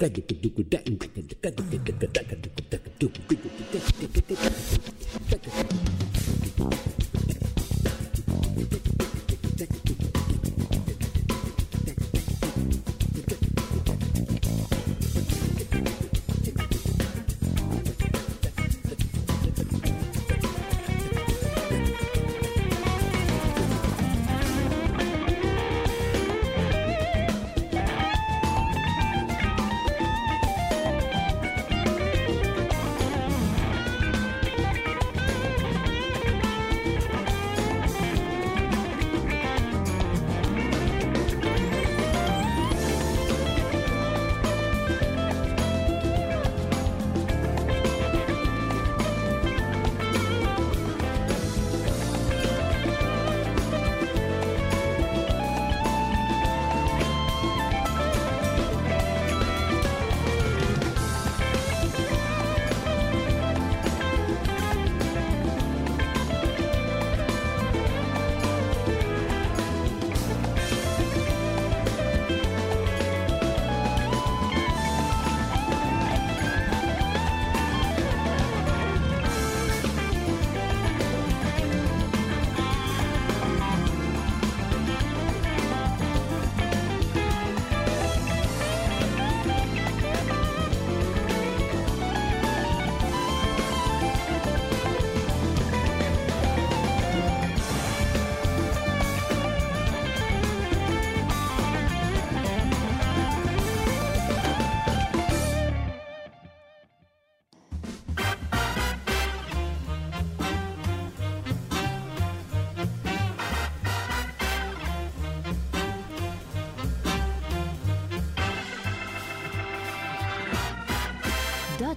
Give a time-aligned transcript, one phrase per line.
[0.00, 0.30] Thank
[3.30, 3.39] you.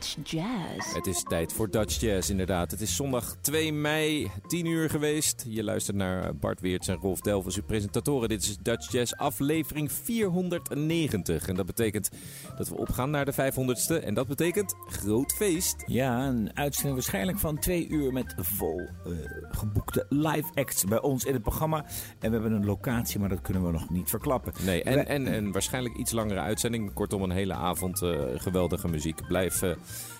[0.03, 0.93] Dutch Jazz.
[0.93, 2.71] Het is tijd voor Dutch Jazz, inderdaad.
[2.71, 5.45] Het is zondag 2 mei, 10 uur geweest.
[5.47, 8.29] Je luistert naar Bart Weerts en Rolf Delvers, uw presentatoren.
[8.29, 11.47] Dit is Dutch Jazz aflevering 490.
[11.47, 12.09] En dat betekent
[12.57, 14.03] dat we opgaan naar de 500ste.
[14.03, 15.83] En dat betekent groot feest.
[15.85, 19.13] Ja, een uitzending waarschijnlijk van twee uur met vol uh,
[19.51, 21.85] geboekte live acts bij ons in het programma.
[22.19, 24.53] En we hebben een locatie, maar dat kunnen we nog niet verklappen.
[24.65, 26.93] Nee, en, en, en waarschijnlijk iets langere uitzending.
[26.93, 29.27] Kortom, een hele avond uh, geweldige muziek.
[29.27, 29.71] Blijf uh,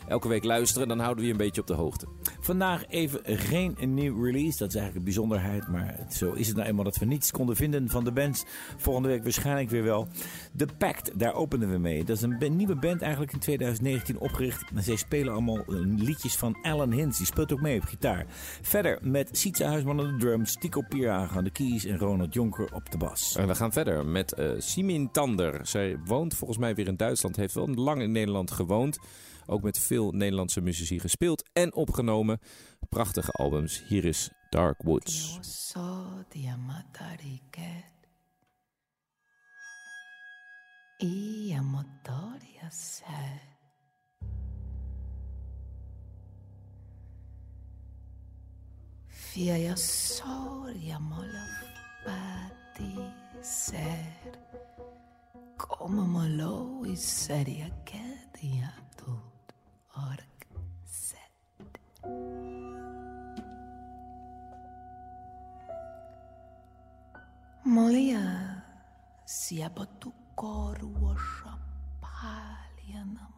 [0.08, 2.08] elke week luisteren, dan houden we je een beetje op de hoogte.
[2.40, 5.68] Vandaag even geen nieuw release, dat is eigenlijk een bijzonderheid.
[5.68, 8.44] Maar zo is het nou eenmaal dat we niets konden vinden van de bands.
[8.78, 10.08] Volgende week waarschijnlijk weer wel.
[10.56, 12.04] The Pact, daar openen we mee.
[12.04, 14.64] Dat is een nieuwe band eigenlijk in 2019 opgericht.
[14.76, 15.64] En zij spelen allemaal
[15.96, 17.18] liedjes van Alan Hins.
[17.18, 18.26] Die speelt ook mee op gitaar.
[18.62, 22.74] Verder met Sietse Huisman aan de drums, Tico Pierhagen aan de keys en Ronald Jonker
[22.74, 23.36] op de bas.
[23.36, 25.60] En we gaan verder met uh, Simin Tander.
[25.64, 29.00] Zij woont volgens mij weer in Duitsland, heeft wel lang in Nederland gewoond.
[29.46, 32.40] Ook met veel Nederlandse muzici gespeeld en opgenomen.
[32.90, 33.84] Prachtige albums.
[33.88, 35.40] Hier is Dark Woods.
[49.08, 51.46] Fia ja soria mola
[52.06, 52.94] pati
[53.42, 54.38] ser.
[55.58, 58.83] Como malo e seria que dia
[59.94, 60.46] org
[60.86, 61.32] set.
[67.64, 68.24] Molija
[69.26, 71.54] sieba tu koruoša
[72.02, 73.33] palieną.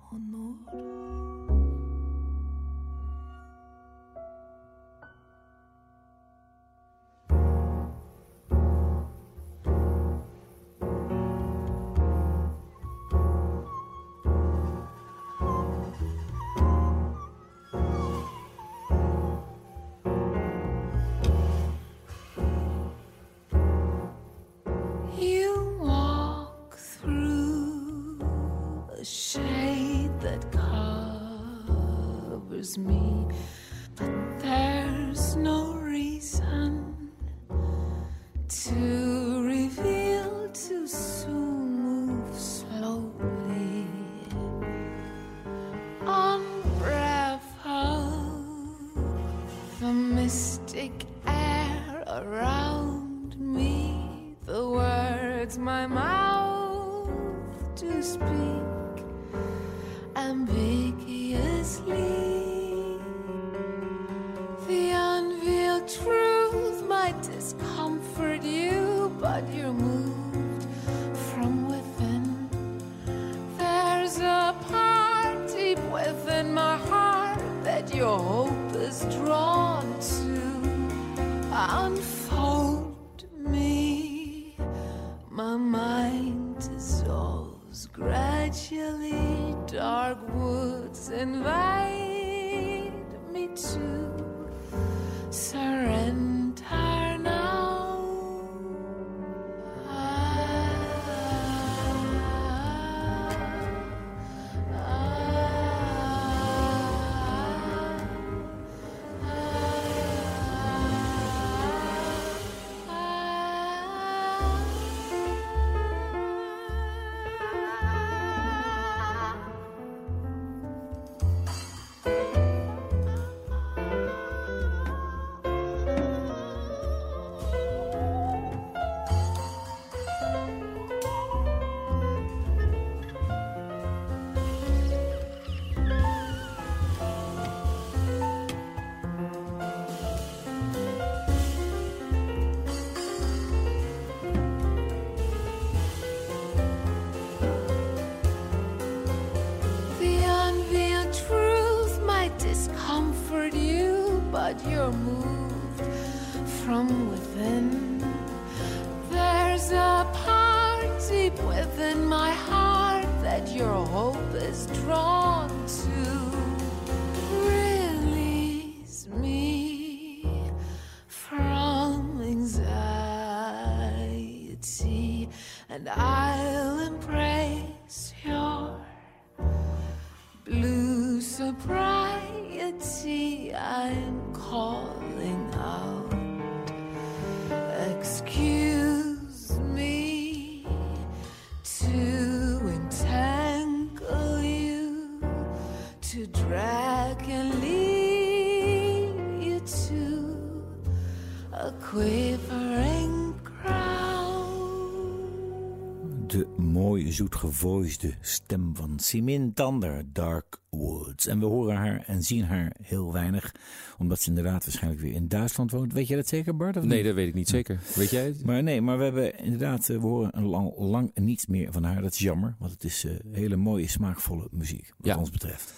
[206.35, 211.27] De mooi zoetgevoisde stem van Simin Tander, Dark Woods.
[211.27, 213.55] En we horen haar en zien haar heel weinig,
[213.97, 215.93] omdat ze inderdaad waarschijnlijk weer in Duitsland woont.
[215.93, 216.77] Weet jij dat zeker, Bart?
[216.77, 217.05] Of Nee, niet?
[217.05, 217.79] dat weet ik niet zeker.
[217.95, 218.45] Weet jij het?
[218.45, 222.01] Maar nee, maar we hebben inderdaad, eh, we horen lang, lang niets meer van haar.
[222.01, 225.17] Dat is jammer, want het is eh, hele mooie, smaakvolle muziek, wat Ja.
[225.17, 225.73] ons betreft.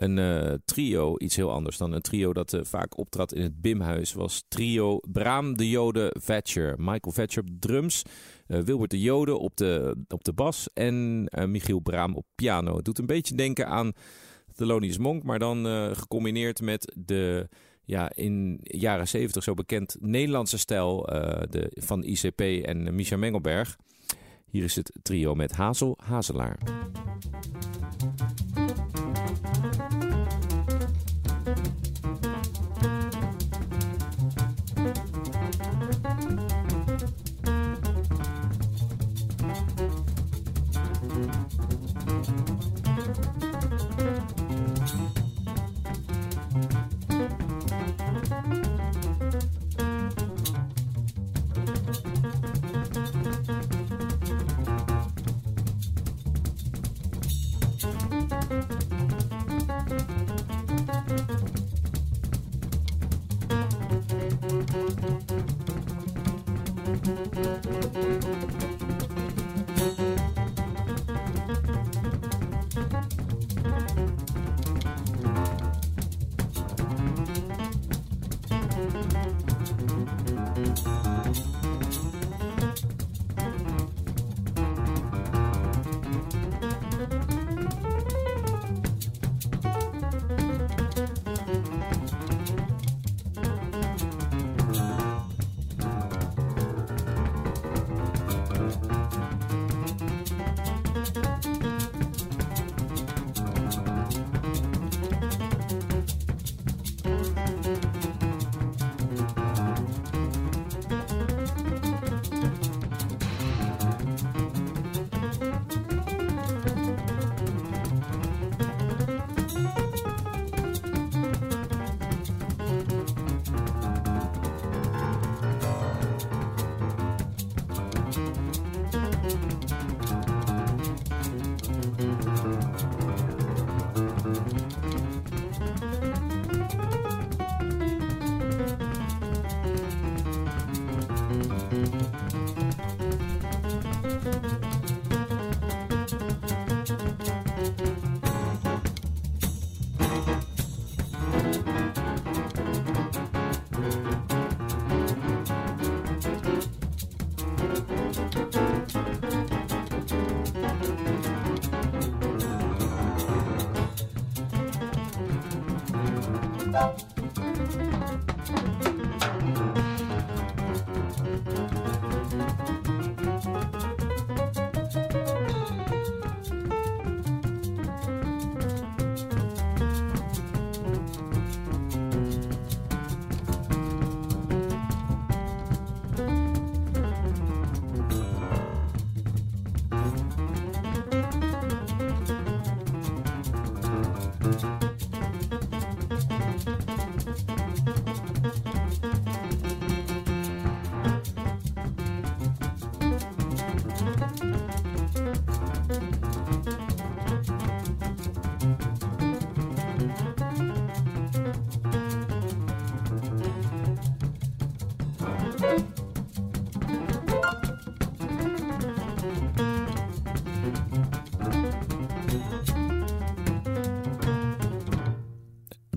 [0.00, 3.60] Een eh, trio, iets heel anders dan een trio dat eh, vaak optrad in het
[3.60, 6.74] Bimhuis, was trio Braam de Jode Vetcher.
[6.78, 8.02] Michael Vetcher op drums,
[8.46, 12.76] eh, Wilbert de Jode op de, op de bas en Michiel Braam op piano.
[12.76, 13.92] Het doet een beetje denken aan
[14.54, 15.64] Thelonious Monk, maar dan
[15.96, 17.48] gecombineerd met de
[17.84, 21.02] ja, in jaren 70 zo bekend Nederlandse stijl
[21.50, 23.76] de, van ICP en Misha Mengelberg.
[24.46, 26.58] Hier is het trio met Hazel Hazelaar.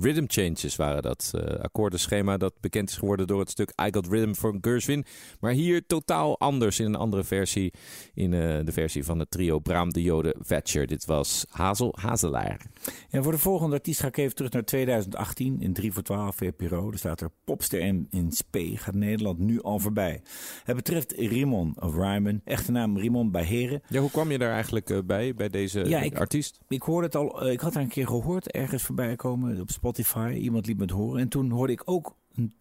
[0.03, 4.07] Rhythm Changes waren dat uh, akkoordenschema dat bekend is geworden door het stuk I Got
[4.07, 5.05] Rhythm van Gershwin.
[5.39, 7.73] Maar hier totaal anders in een andere versie,
[8.13, 10.87] in uh, de versie van het trio Braam de Jode Vetcher.
[10.87, 12.65] Dit was Hazel Hazelaar.
[13.09, 16.35] En voor de volgende artiest ga ik even terug naar 2018 in 3 voor 12
[16.35, 16.91] VPRO.
[16.91, 20.21] Er staat er Popster in, in Spee, gaat Nederland nu al voorbij.
[20.63, 23.81] Het betreft Rimon of Ryman, echte naam Rimon bij Heren.
[23.87, 26.59] Ja, hoe kwam je daar eigenlijk uh, bij, bij deze ja, ik, artiest?
[26.67, 30.37] Ik hoorde het al, ik had haar een keer gehoord, ergens voorbij komen op Spotify.
[30.39, 31.21] Iemand liet me het horen.
[31.21, 32.15] En toen hoorde ik ook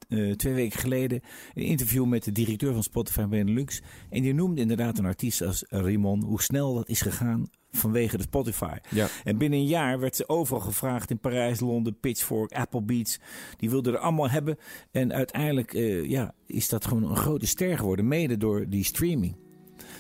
[0.09, 1.21] eh, twee weken geleden
[1.55, 3.83] een interview met de directeur van Spotify Benelux.
[4.11, 8.23] En die noemde inderdaad een artiest als Rimon, hoe snel dat is gegaan vanwege de
[8.23, 8.77] Spotify.
[8.91, 9.09] Ja.
[9.25, 13.21] En binnen een jaar werd ze overal gevraagd in Parijs, Londen, Pitchfork, Apple Beats.
[13.57, 14.59] Die wilden er allemaal hebben.
[14.91, 19.37] En uiteindelijk eh, ja, is dat gewoon een grote ster geworden, mede door die streaming.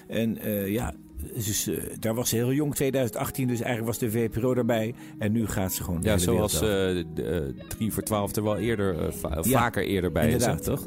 [0.08, 0.94] En eh, ja,
[1.34, 4.94] dus, eh, daar was ze heel jong, 2018, dus eigenlijk was de VPRO daarbij.
[5.18, 6.00] En nu gaat ze gewoon.
[6.00, 7.04] de Ja, hele zoals wereld af.
[7.06, 10.44] eh, de, eh, 3 voor 12 er wel eerder, va- Ja, vaker eerder bij is,
[10.62, 10.86] toch?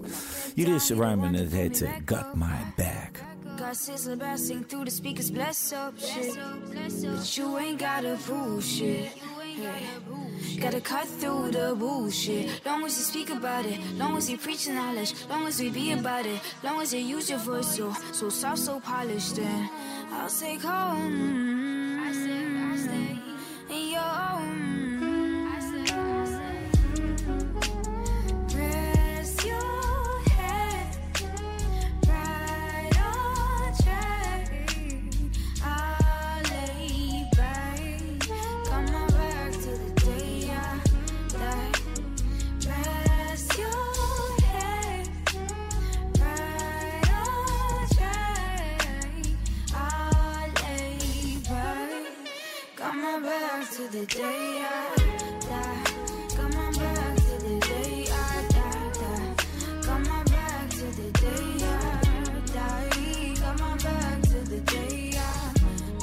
[0.55, 3.23] Hier is Ryman en het heet Got My Back.
[3.59, 6.39] Got sizzler blasting through the speakers, bless up shit.
[7.01, 9.07] But you ain't gotta bullshit.
[9.55, 10.59] Hey.
[10.59, 12.61] Gotta cut through the bullshit.
[12.65, 15.69] Long as you speak about it, long as you preach the knowledge, long as we
[15.71, 19.35] be about it, long as you use your voice so so soft, so polished.
[19.35, 19.69] Then
[20.17, 21.74] I'll say, Colin.
[53.15, 54.95] On back to the day I
[55.47, 55.87] died.
[56.35, 59.37] Come on back to the day I died.
[59.83, 62.01] Come on back to the day I
[62.53, 63.37] died.
[63.37, 65.53] Come on back to the day I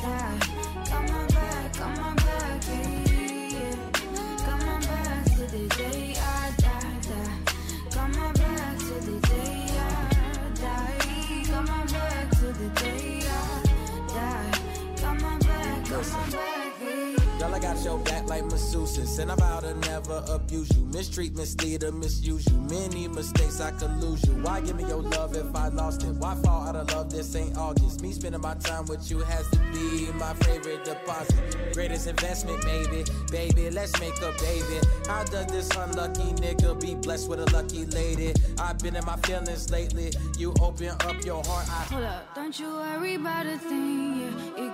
[0.02, 0.42] died.
[0.88, 3.76] Come on back, come on back, yeah.
[4.46, 7.06] Come on back to the day I died.
[7.90, 10.04] Come on back to the day I
[10.64, 11.46] died.
[11.46, 13.62] Come on back to the day I
[14.14, 14.58] died.
[14.96, 16.51] Come on back, come on back,
[17.62, 20.82] got your back like masseuses, and I vow to never abuse you.
[20.86, 22.58] Mistreatments lead to misuse you.
[22.62, 24.32] Many mistakes I could lose you.
[24.42, 26.12] Why give me your love if I lost it?
[26.16, 28.02] Why fall out of love this ain't August?
[28.02, 31.72] Me spending my time with you has to be my favorite deposit.
[31.72, 33.04] Greatest investment, maybe.
[33.30, 34.80] Baby, let's make a baby.
[35.06, 38.34] How does this unlucky nigga be blessed with a lucky lady?
[38.58, 40.10] I've been in my feelings lately.
[40.36, 44.64] You open up your heart, I Hold up, don't you worry about a thing, yeah,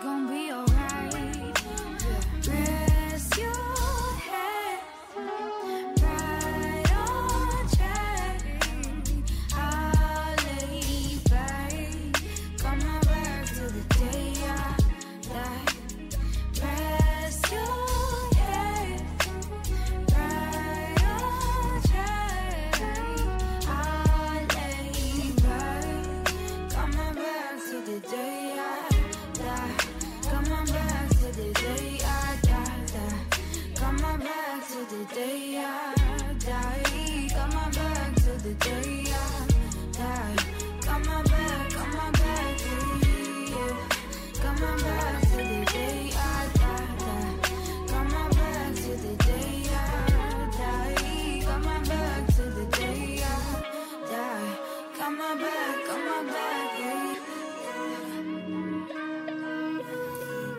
[35.14, 35.76] day I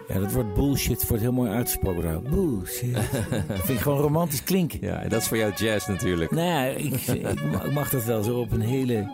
[0.10, 1.08] Ja, dat wordt bullshit.
[1.08, 2.02] Wordt heel mooi uitgesproken.
[2.04, 2.22] daar.
[2.22, 2.94] Bullshit.
[3.48, 4.80] dat vind ik gewoon romantisch klinken.
[4.82, 6.32] Ja, en dat is voor jou jazz natuurlijk.
[6.32, 6.94] Nou ja, ik,
[7.66, 9.12] ik mag- dat wel zo op een hele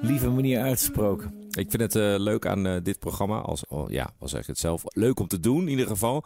[0.00, 1.34] lieve manier uitgesproken.
[1.50, 4.46] Ik vind het eh, leuk aan eh, dit programma, als, oh, ja, al zeg ik
[4.46, 6.24] het zelf, leuk om te doen in ieder geval.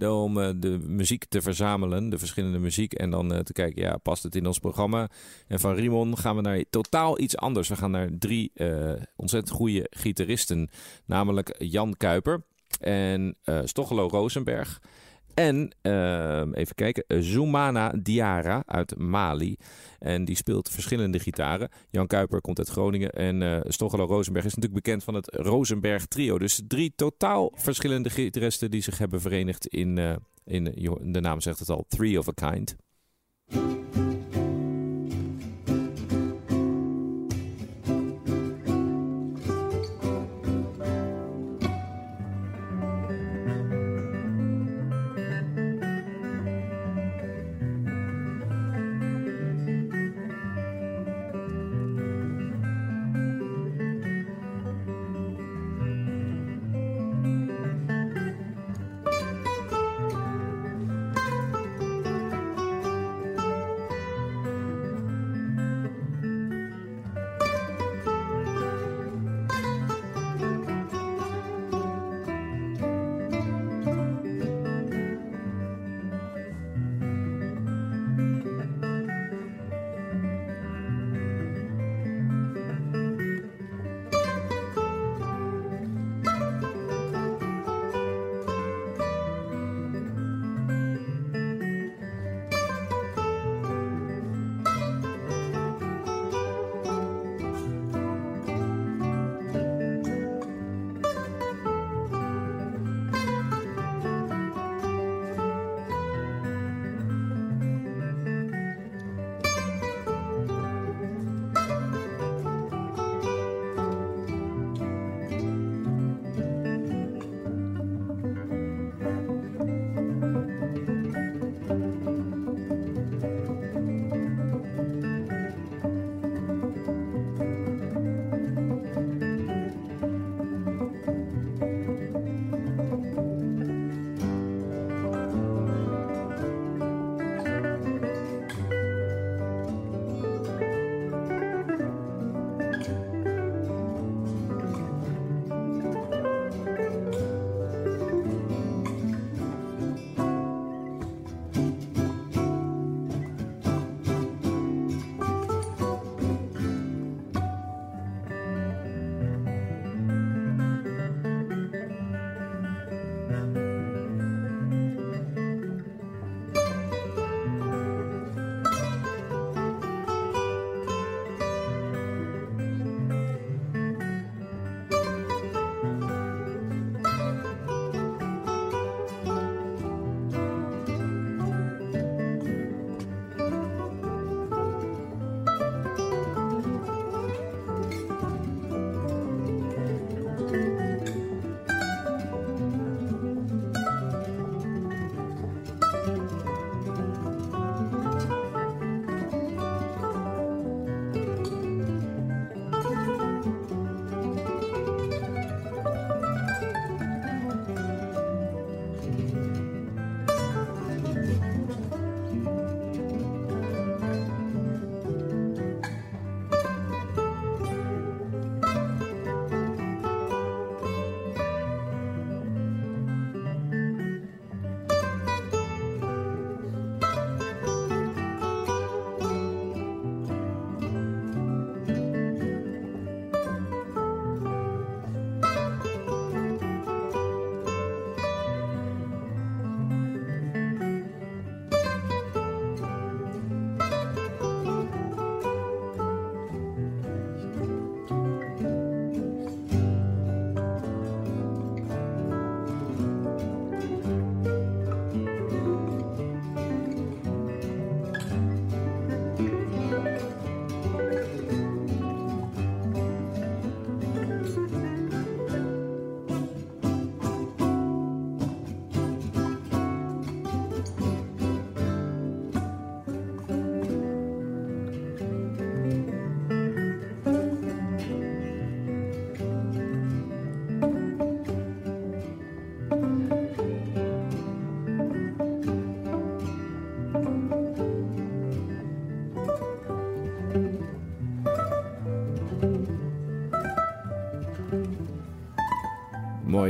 [0.00, 2.92] Om eh, de muziek te verzamelen, de verschillende muziek.
[2.92, 5.08] En dan te kijken, ja, past het in ons programma?
[5.46, 7.68] En van Rimon gaan we naar totaal iets anders.
[7.68, 8.52] We gaan naar drie
[9.16, 10.70] ontzettend goede gitaristen.
[11.04, 12.42] Namelijk Jan Kuiper
[12.80, 14.80] en eh Stochelo Rosenberg.
[15.38, 19.56] En eh, even kijken, Zoumana Diara uit Mali.
[19.98, 21.68] En die speelt verschillende gitaren.
[21.90, 23.10] Jan Kuiper komt uit Groningen.
[23.10, 26.38] En eh Stochelo Rosenberg is natuurlijk bekend van het Rosenberg Trio.
[26.38, 30.64] Dus drie totaal verschillende gitaristen die zich hebben verenigd in, eh, in
[31.12, 32.76] de naam zegt het al, Three of a Kind.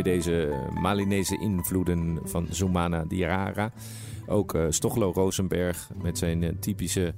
[0.02, 3.72] Deze Malinese invloeden van Zumana Diarra.
[4.26, 7.14] Ook uh, Stochlo Rosenberg met zijn uh, typische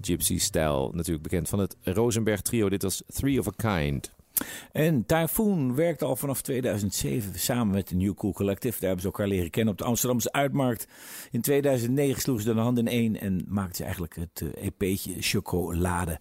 [0.00, 0.90] gypsy-stijl.
[0.94, 2.68] Natuurlijk bekend van het Rosenberg trio.
[2.68, 4.12] Dit was Three of a Kind.
[4.72, 8.72] En Typhoon werkte al vanaf 2007 samen met de New Cool Collective.
[8.72, 10.86] Daar hebben ze elkaar leren kennen op de Amsterdamse Uitmarkt.
[11.30, 16.18] In 2009 sloegen ze de hand in één en maakten ze eigenlijk het EP'tje Chocolade.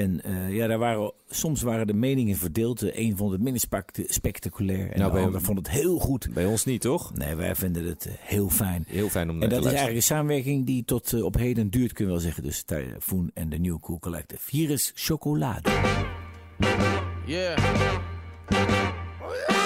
[0.00, 2.78] En uh, ja, daar waren, soms waren de meningen verdeeld.
[2.78, 3.62] De een vond het minder
[4.06, 6.28] spectaculair en nou, de ander vond het heel goed.
[6.34, 7.14] Bij ons niet, toch?
[7.14, 8.84] Nee, wij vinden het uh, heel fijn.
[8.86, 11.92] Heel fijn om En dat is eigenlijk een samenwerking die tot uh, op heden duurt,
[11.92, 12.42] kun je wel zeggen.
[12.42, 14.42] Dus Typhoon en de New Cool Collective.
[14.50, 15.70] Hier is Chocolade.
[17.26, 17.58] Yeah.
[19.46, 19.65] willen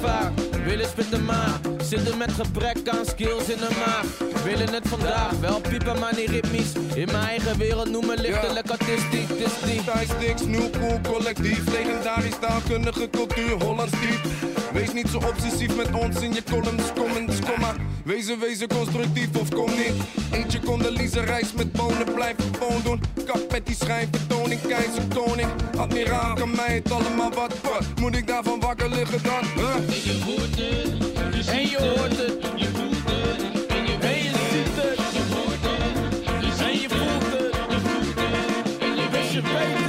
[0.00, 0.30] vaak.
[0.64, 4.42] Willen spitten maar Zitten met gebrek aan skills in de maag.
[4.44, 6.72] Willen het vandaag, wel piepen maar niet ritmisch.
[6.94, 11.72] In mijn eigen wereld noemen lichtelijk artistiek Het is new cool collectief.
[11.72, 17.38] Legendarisch taalkundige cultuur, Hollands diep Wees niet zo obsessief met ons in je columns, comments,
[17.40, 19.92] kom maar Wezen, wezen constructief of kom niet
[20.32, 26.34] Eentje Condoleezza reis met bonen, blijf gewoon doen Kap met die schijnvertoning, keizer, koning Admiraal,
[26.34, 29.94] kan mij het allemaal wat, wat Moet ik daarvan wakker liggen dan, huh?
[30.04, 34.76] Je hoort het, en je hoort het Je voelt het, en je, en je ziet
[34.76, 39.42] het Je hoort het, en je voelt het Je voelt het, en je weet je
[39.42, 39.79] weet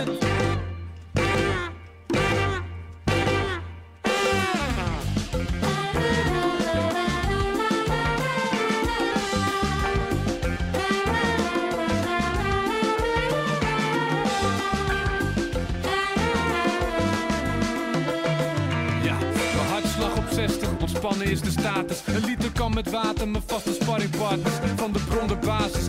[21.31, 21.97] is de status.
[22.05, 24.55] Een liter kan met water, mijn vaste sparringpartners.
[24.75, 25.85] Van de bron de basis,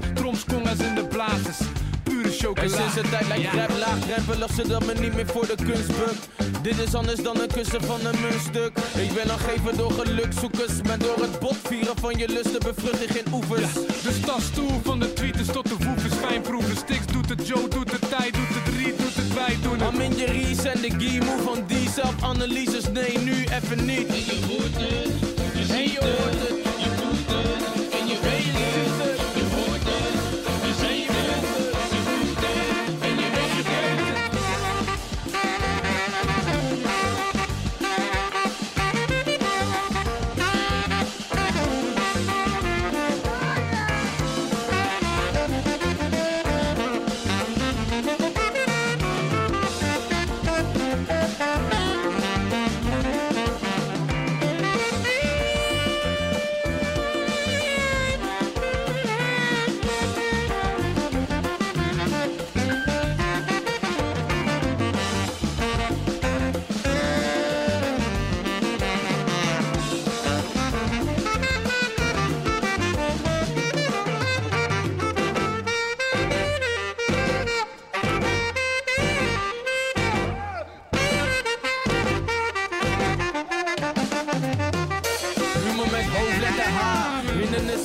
[0.86, 1.58] in de blazers.
[2.02, 2.62] Pure chocola.
[2.62, 6.28] En sinds de tijd lijkt rap laagdrempelig, zodat me niet meer voor de kunst bukt.
[6.62, 8.72] Dit is anders dan een kussen van een muntstuk.
[8.96, 10.82] Ik ben dan geven door gelukzoekers.
[10.86, 13.72] Maar door het botvieren van je lusten bevrucht ik geen oevers.
[13.72, 16.76] Ja, de stadsstoel van de tweeters tot de woefers fijnproeven.
[16.76, 19.94] Stix doet het, Joe doet het, tijd doet het, Riet doet het, wij doen het.
[19.94, 22.88] I'm in je en de gimo van die zelfanalyses.
[22.92, 24.06] Nee, nu even niet.
[24.06, 25.31] En je hoort
[26.00, 27.71] het,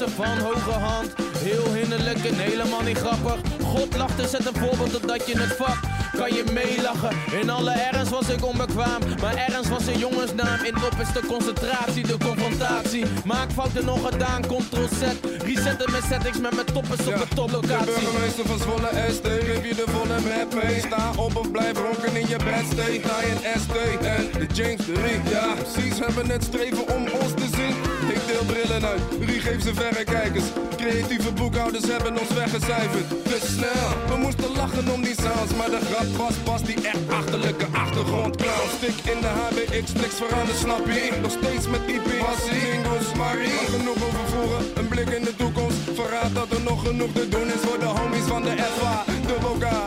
[0.06, 1.14] Van hoge hand.
[1.38, 3.40] Heel hinderlijk en helemaal niet grappig.
[3.64, 5.78] God lachte, zet een voorbeeld totdat je het vat.
[6.18, 7.10] Kan je meelachen?
[7.42, 9.02] In alle ernst was ik onbekwaam.
[9.22, 10.64] Maar ernst was een jongensnaam.
[10.64, 13.06] In op is de concentratie, de confrontatie.
[13.26, 15.02] Maak fouten nog gedaan, ctrl-z.
[15.46, 17.86] Resetten met settings met mijn toppers op de De toplocatie.
[17.86, 20.80] burgemeester van Zwolle ST, geef je de volle map mee.
[20.80, 23.76] Sta op of blijf ronken in je bed, stay, ga in ST.
[24.06, 27.87] En de James de Rie, ja precies, hebben het streven om ons te zien.
[28.28, 30.46] Deel brillen uit, Rie geeft ze verrekijkers.
[30.78, 33.10] Creatieve boekhouders hebben ons weggecijferd.
[33.24, 35.54] Te snel, we moesten lachen om die sounds.
[35.58, 38.70] Maar de grap was pas die echt achterlijke achtergrondclown.
[38.78, 41.18] Stik in de HBX, niks veranderd, snap je?
[41.22, 43.62] Nog steeds met IP, passie, singles, Marie.
[43.76, 45.78] Genoeg over een blik in de toekomst.
[45.94, 49.38] Verraad dat er nog genoeg te doen is voor de homies van de FA, de
[49.42, 49.86] Boca.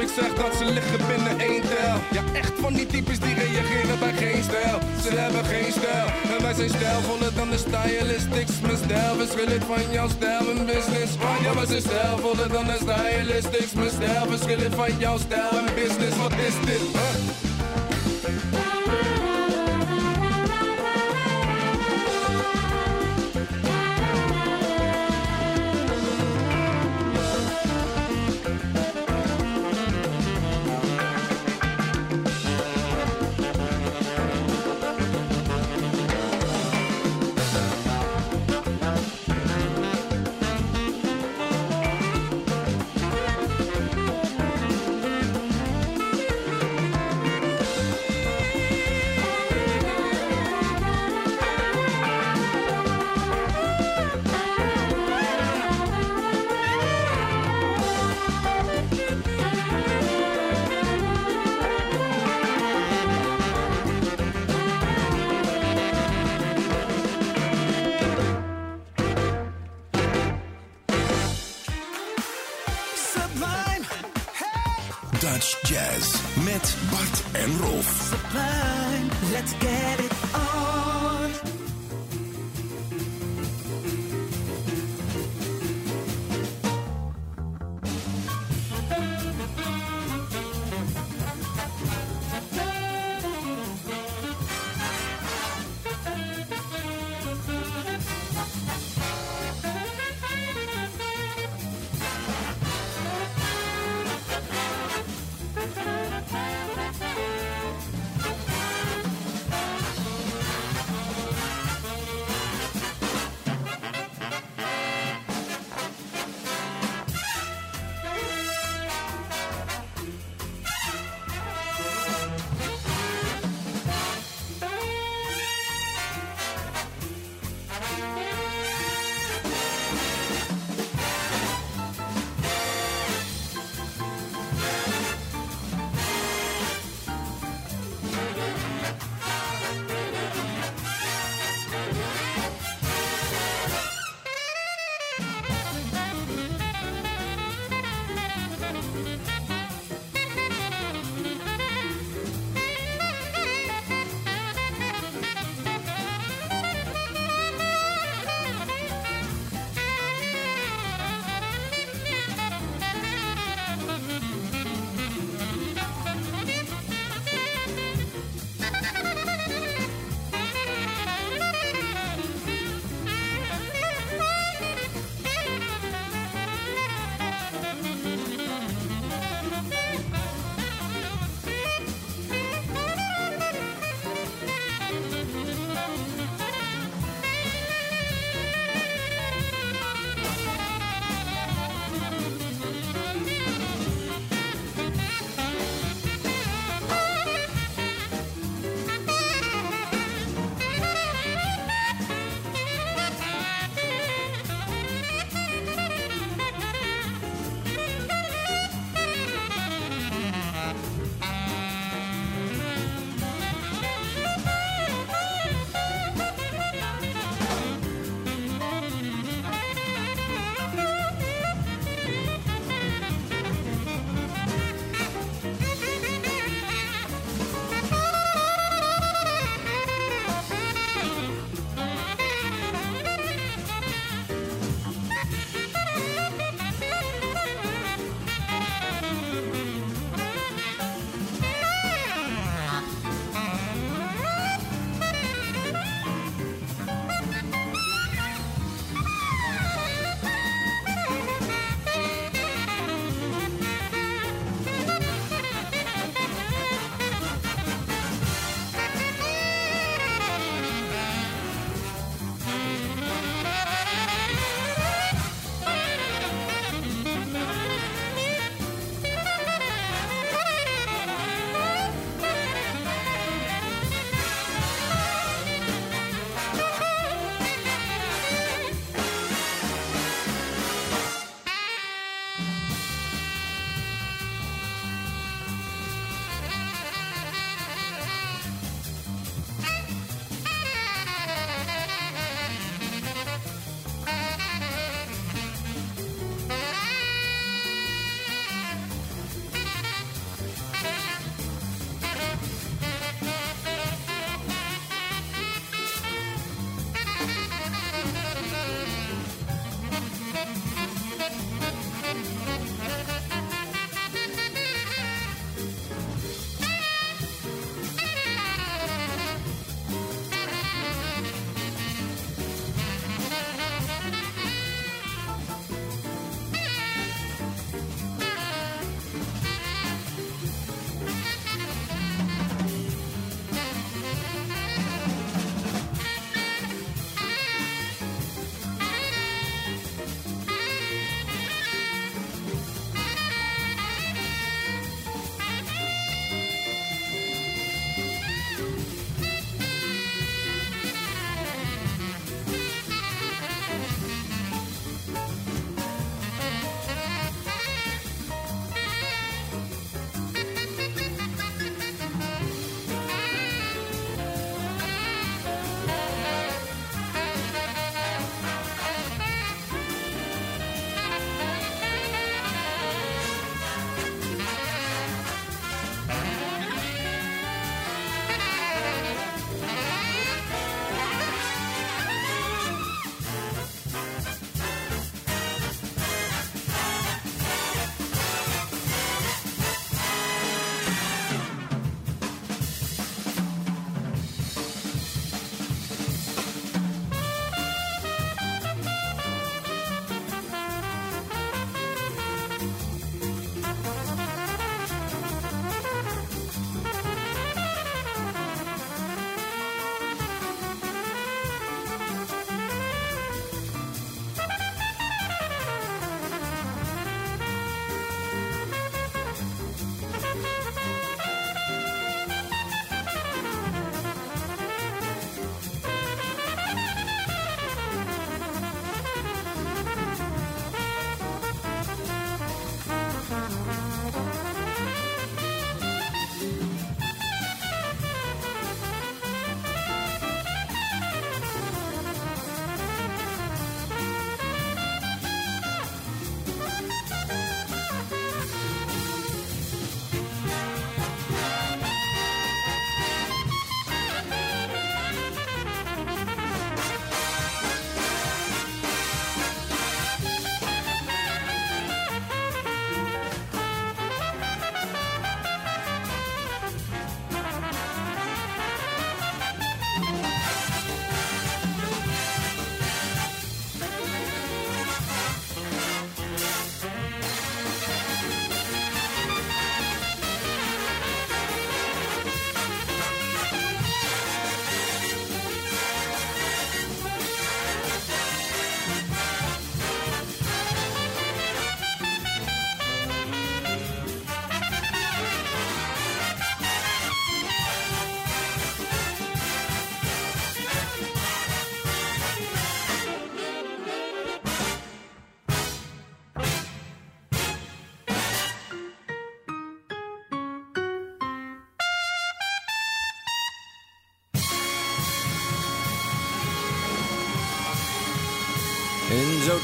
[0.00, 1.96] Patrick zegt dat ze liggen binnen één tel.
[2.10, 4.78] Ja, echt van die types die reageren bij geen stijl.
[5.02, 6.06] Ze hebben geen stijl.
[6.36, 8.60] En wij zijn stijlvoller dan de stylistics.
[8.60, 11.12] Mijn stijl verschillend van jouw stijl en business.
[11.42, 13.72] Ja, wij zijn stijlvoller dan de stylistics.
[13.72, 16.16] Mijn stijl verschillend van jouw stijl en business.
[16.16, 17.49] Wat is dit?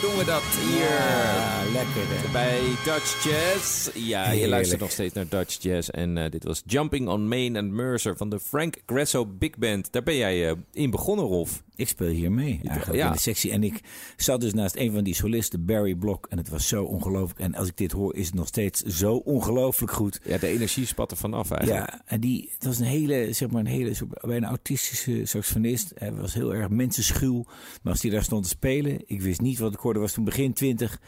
[0.00, 0.80] Doen we dat hier.
[0.80, 2.30] Ja, lekker hè.
[2.32, 3.90] Bij Dutch Jazz.
[3.94, 5.88] Ja, je luistert nog steeds naar Dutch Jazz.
[5.88, 9.92] En eh, dit was Jumping on Main and Mercer van de Frank Grasso Big Band.
[9.92, 11.62] Daar ben jij eh, in begonnen, Rolf.
[11.76, 13.06] Ik speel hier mee, eigenlijk Ja.
[13.06, 13.50] in de sectie.
[13.50, 13.80] En ik
[14.16, 16.26] zat dus naast een van die solisten, Barry Block.
[16.30, 17.40] En het was zo ongelooflijk.
[17.40, 20.20] En als ik dit hoor, is het nog steeds zo ongelooflijk goed.
[20.24, 21.90] Ja, de energie spat er vanaf eigenlijk.
[21.90, 25.92] Ja, en die, het was een hele, zeg maar, een hele, soort- bijna autistische saxofonist.
[25.94, 27.42] Hij was heel erg mensenschuw.
[27.82, 30.24] Maar als hij daar stond te spelen, ik wist niet wat ik hoorde, was toen
[30.24, 31.00] begin twintig.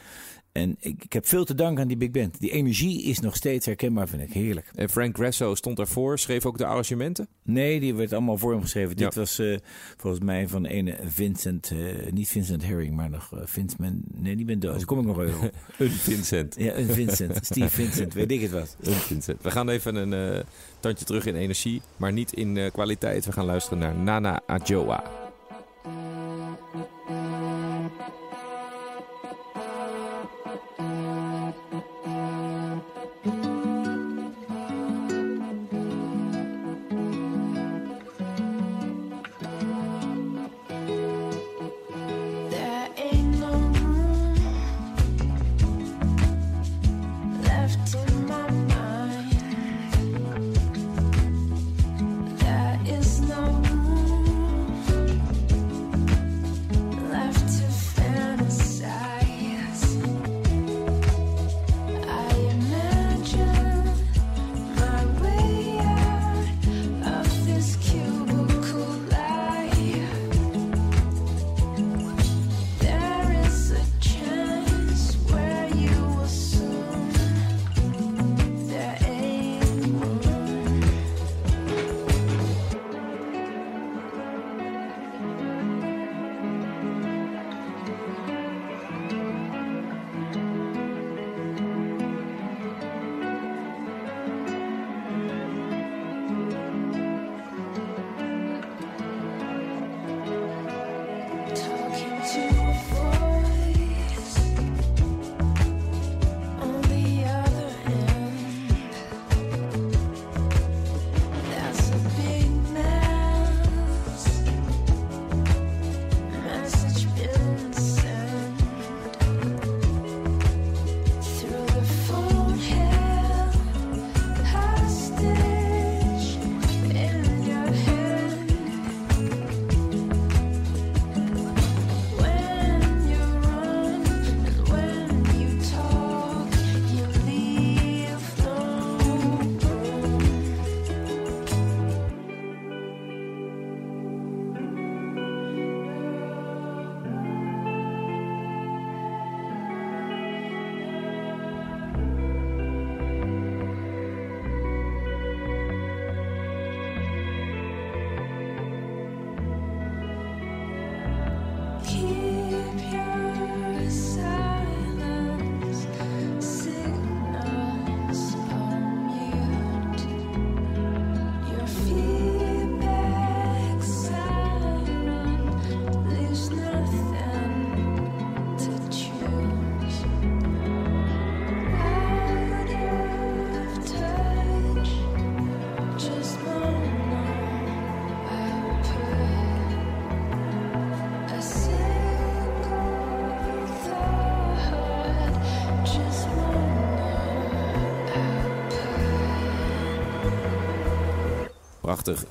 [0.52, 2.40] En ik, ik heb veel te danken aan die big band.
[2.40, 4.32] Die energie is nog steeds herkenbaar, vind ik.
[4.32, 4.70] Heerlijk.
[4.74, 7.28] En Frank Grasso stond daarvoor, schreef ook de arrangementen.
[7.44, 8.96] Nee, die werd allemaal voor hem geschreven.
[8.96, 9.56] Dit was eh,
[9.96, 14.44] volgens mij van ene Vincent, eh, niet Vincent Herring, maar nog uh, Vincent, nee, die
[14.44, 14.76] ben dood.
[14.76, 15.52] Daar kom ik nog even op.
[15.78, 16.54] Een Vincent.
[16.58, 18.76] Ja, een Vincent, Steve Vincent, weet ik het wat.
[18.82, 19.42] Een Vincent.
[19.42, 20.44] We gaan even een eh,
[20.80, 23.24] tandje terug in energie, maar niet in eh, kwaliteit.
[23.24, 25.27] We gaan luisteren naar Nana Adjoa.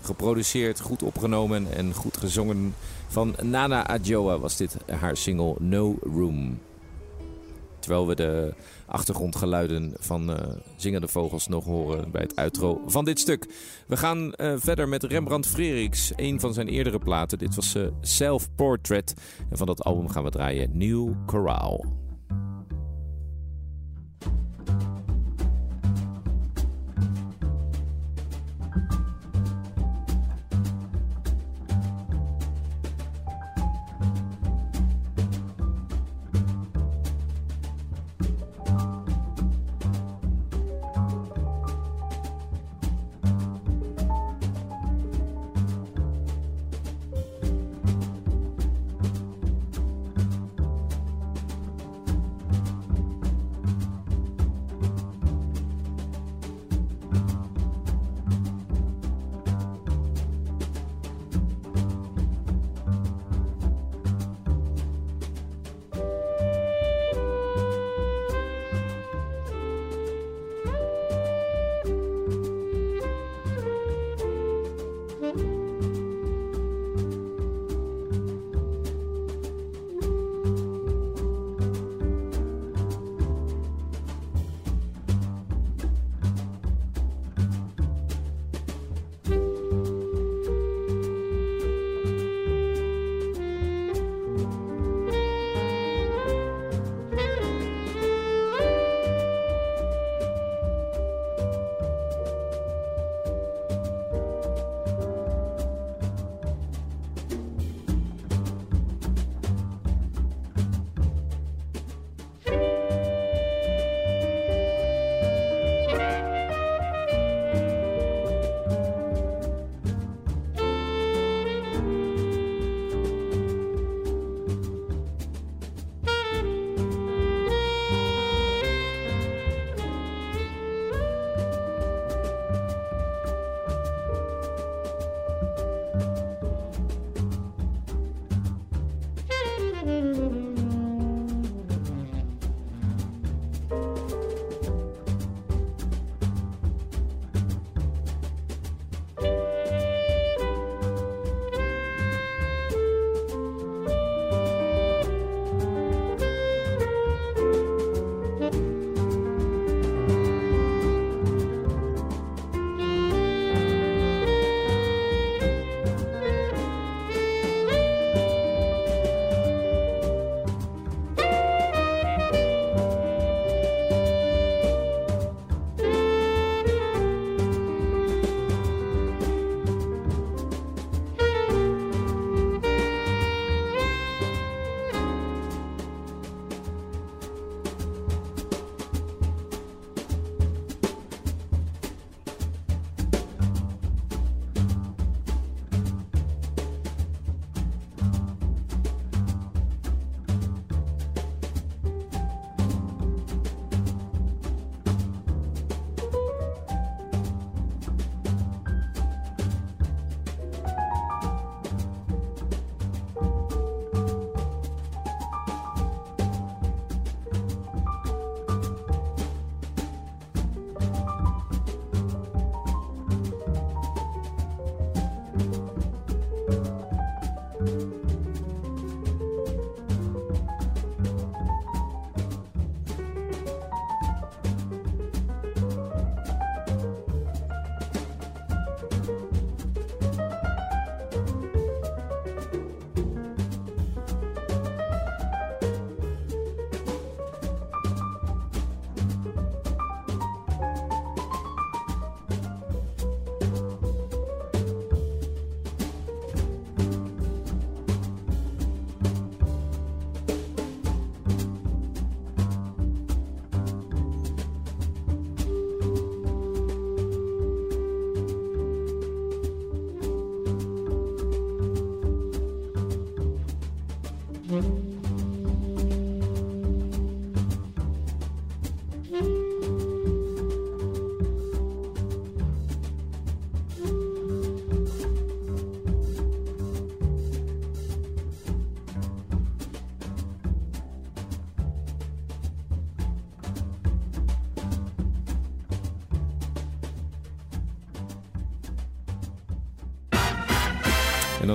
[0.02, 2.76] Geproduceerd, goed opgenomen en goed gezongen.
[3.08, 6.60] Van Nana Adjoa was dit haar single No Room.
[7.80, 8.54] Terwijl we de
[8.86, 13.48] achtergrondgeluiden van eh, zingende vogels nog horen bij het outro van dit stuk.
[13.88, 17.38] We gaan eh, verder met Rembrandt Freriks, een van zijn eerdere platen.
[17.38, 19.14] Dit was eh, Self Portrait.
[19.50, 22.07] En van dat album gaan we draaien New Chorale.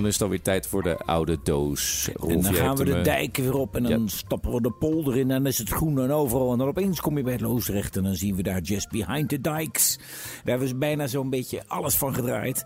[0.03, 2.09] Dan is het alweer tijd voor de oude doos.
[2.15, 4.07] Rolf, En dan gaan we de eh, dijken weer op en dan Ja.
[4.09, 5.31] stappen we de polder in.
[5.31, 6.53] En dan is het groen en overal.
[6.53, 9.29] En dan opeens kom je bij het Loosdrecht en dan zien we daar Just Behind
[9.29, 9.97] the Dikes.
[9.97, 12.65] Daar hebben ze bijna zo'n beetje alles van gedraaid.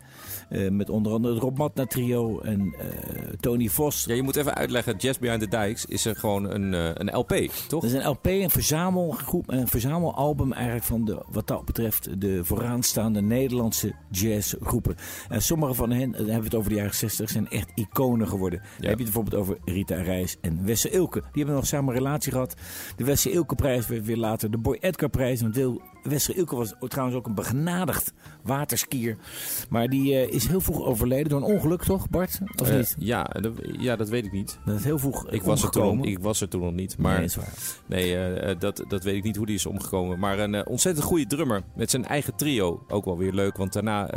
[0.49, 2.87] Eh, met onder andere het Rob Matna trio en eh,
[3.41, 4.05] Tony Vos.
[4.05, 4.97] Ja, je moet even uitleggen.
[4.97, 7.34] Jazz Behind the Dikes is er gewoon een, een LP,
[7.68, 7.82] toch?
[7.82, 12.45] Dat is een LP, een verzamelgroep, een verzamelalbum eigenlijk van de, wat dat betreft de
[12.45, 14.97] vooraanstaande Nederlandse jazzgroepen.
[15.28, 18.28] En sommige van hen, dan hebben we het over de jaren 60, zijn echt iconen
[18.28, 18.58] geworden.
[18.58, 21.20] Dan heb je het bijvoorbeeld over Rita Reis en Wesse Ilke.
[21.20, 22.54] Die hebben nog samen een relatie gehad.
[22.96, 25.40] De Wesse Ilke prijs werd weer later de Boy Edgar prijs.
[25.40, 29.16] Want Wil- Wesse Ilke was trouwens ook een begenadigd waterskier.
[29.68, 32.40] Maar die eh, is heel vroeg overleden door een ongeluk, toch Bart?
[32.62, 32.96] Of Eh, niet?
[32.98, 34.59] ja, dat, ja, dat weet ik niet.
[34.64, 36.98] Dat is heel vroeg Ik was, er toen, ik was er toen nog niet.
[36.98, 37.28] Maar Nee.
[37.86, 40.18] Nee, eh, dat, dat weet ik niet hoe die is omgekomen.
[40.18, 42.84] Maar een ontzettend goede drummer met zijn eigen trio.
[42.88, 44.11] Ook wel weer leuk, want daarna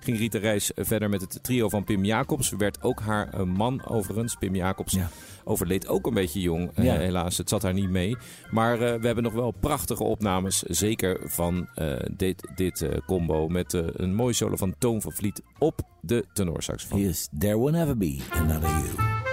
[0.00, 2.50] ging Rita Reis verder met het trio van Pim Jacobs.
[2.58, 4.34] Werd ook haar man overigens.
[4.34, 5.08] Pim Jacobs Ja.
[5.48, 6.96] Overleed ook een beetje jong, eh, Ja.
[6.98, 7.38] helaas.
[7.38, 8.16] Het zat haar niet mee.
[8.50, 13.48] Maar eh, we hebben nog wel prachtige opnames, zeker van eh, dit, dit combo.
[13.48, 17.00] Met een mooie solo van Toon van Vliet op de tenorsaxofoon.
[17.00, 19.27] Yes, there will never be another you.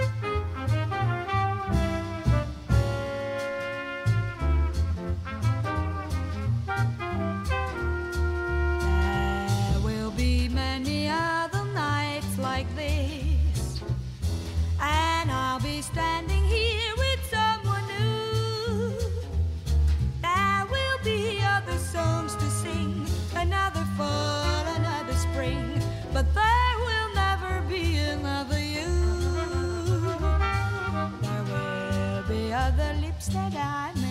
[32.66, 34.05] Other lips that I may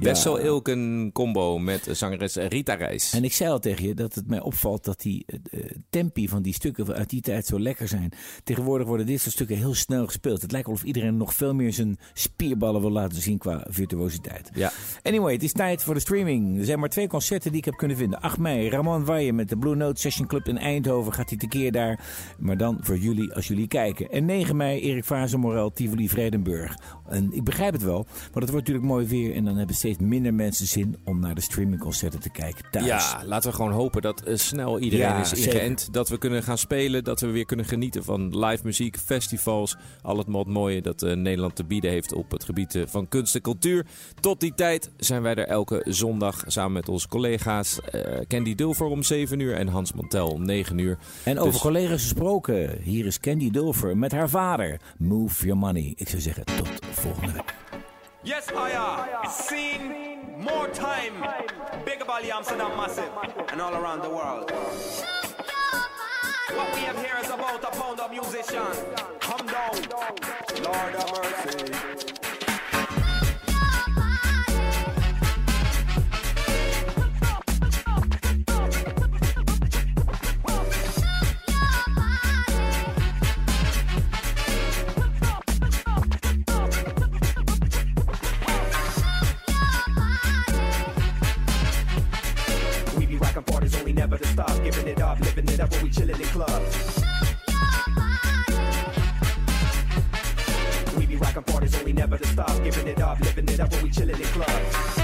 [0.00, 3.12] Wessel Ilken combo met zangeres Rita Reis.
[3.12, 6.42] En ik zei al tegen je dat het mij opvalt dat die eh, tempi van
[6.42, 8.12] die stukken uit die tijd zo lekker zijn.
[8.44, 10.42] Tegenwoordig worden dit soort stukken heel snel gespeeld.
[10.42, 14.50] Het lijkt wel of iedereen nog veel meer zijn spierballen wil laten zien qua virtuositeit.
[14.54, 14.72] Ja.
[15.02, 16.58] Anyway, het is tijd voor de streaming.
[16.58, 18.20] Er zijn maar twee concerten die ik heb kunnen vinden.
[18.20, 21.12] 8 mei, Ramon Waaien met de Blue Note Session Club in Eindhoven.
[21.12, 22.00] Gaat hij tekeer daar.
[22.38, 24.10] Maar dan voor jullie als jullie kijken.
[24.10, 26.78] En 9 mei, Erik Vazen Morel, Tivoli Vredenburg.
[27.08, 29.34] En ik begrijp het wel, maar het wordt natuurlijk mooi weer.
[29.34, 32.86] En dan hebben steeds minder mensen zin om naar de streamingconcerten te kijken thuis.
[32.86, 35.52] Ja, laten we gewoon hopen dat eh, snel iedereen Ja, is zeker.
[35.54, 35.88] ingeënt.
[35.92, 37.04] Dat we kunnen gaan spelen.
[37.04, 39.76] Dat we weer kunnen genieten van live muziek, festivals.
[40.02, 43.08] Al het wat mooie dat eh, Nederland te bieden heeft op het gebied eh, van
[43.08, 43.86] kunst en cultuur.
[44.20, 47.78] Tot die tijd zijn wij er elke zondag samen met onze collega's.
[48.28, 50.98] Candy Dulfer om 7 uur en Hans Montel om 9 uur.
[51.24, 54.80] En over Dus- collega's gesproken, hier is Candy Dulfer met haar vader.
[54.98, 55.92] Move your money.
[55.96, 57.54] Ik zou zeggen, tot volgende week.
[58.22, 59.26] Yes, Aya.
[59.30, 61.24] Seen more time.
[61.86, 63.10] Big Bali Amsterdam Massive
[63.48, 64.50] and all around the world.
[66.54, 68.66] What we have here is about a pound of musician.
[69.20, 69.72] Come down.
[70.62, 72.39] Lord of mercy.
[94.10, 97.02] Giving it up, living it up when we chillin' in clubs.
[100.96, 103.82] We be rockin' parties only never to stop, giving it up, living it up when
[103.84, 104.99] we chillin' in clubs.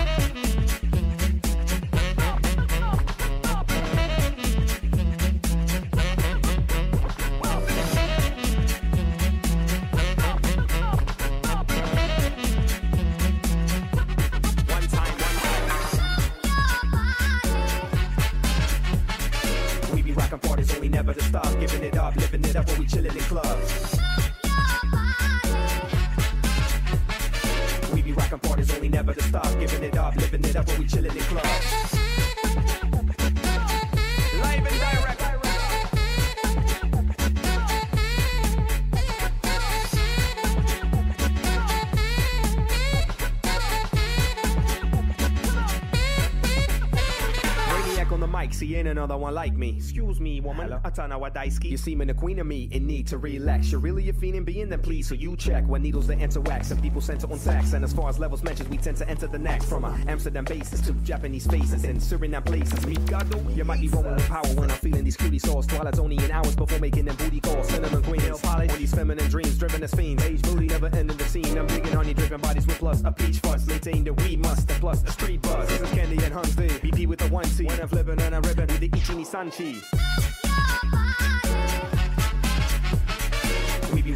[49.06, 49.76] Another one like me.
[49.76, 50.74] Excuse me, woman.
[50.96, 51.70] Atana Wadaisky.
[51.70, 53.70] You seeming the queen of me in need to relax.
[53.70, 55.64] You're really a fiend in being, then please, so you check.
[55.66, 57.72] When needles that enter wax and people center on tax.
[57.74, 59.66] And as far as levels mentioned, we tend to enter the next.
[59.66, 62.86] From a Amsterdam bases to Japanese faces and Suriname places.
[62.86, 63.26] Me God,
[63.56, 65.66] you might be rolling with power when I'm feeling these cutie sauce.
[65.66, 67.68] Twilight only in hours before making them booty calls.
[67.68, 68.72] Cinnamon queen, nail polish.
[68.72, 70.24] On these feminine dreams, driven as fiends.
[70.24, 71.58] Age booty, never ending the scene.
[71.58, 73.66] I'm digging honey driven bodies with plus a peach fuzz.
[73.66, 75.68] Maintain the we must, and plus a street buzz.
[75.68, 77.66] This is candy and Huns BP with the one T.
[77.66, 80.85] When I'm flipping and I'm ripping with the Ichini Sanchi.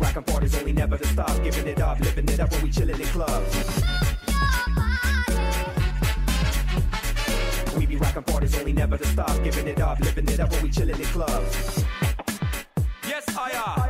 [0.00, 2.98] Rockin' parties only never to stop, giving it up, living it up when we chillin'
[2.98, 3.82] in clubs.
[7.76, 10.62] We be rockin' parties only never to stop, giving it up, living it up when
[10.62, 11.84] we chillin' in clubs.
[13.06, 13.89] Yes, I are.